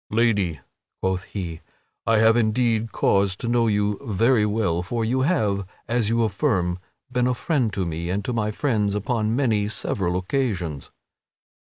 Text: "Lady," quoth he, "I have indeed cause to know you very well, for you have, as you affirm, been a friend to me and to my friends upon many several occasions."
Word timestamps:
"Lady," 0.09 0.59
quoth 0.99 1.25
he, 1.25 1.61
"I 2.07 2.17
have 2.17 2.35
indeed 2.35 2.91
cause 2.91 3.35
to 3.35 3.47
know 3.47 3.67
you 3.67 3.99
very 4.03 4.47
well, 4.47 4.81
for 4.81 5.05
you 5.05 5.21
have, 5.21 5.63
as 5.87 6.09
you 6.09 6.23
affirm, 6.23 6.79
been 7.11 7.27
a 7.27 7.35
friend 7.35 7.71
to 7.73 7.85
me 7.85 8.09
and 8.09 8.25
to 8.25 8.33
my 8.33 8.49
friends 8.49 8.95
upon 8.95 9.35
many 9.35 9.67
several 9.67 10.17
occasions." 10.17 10.89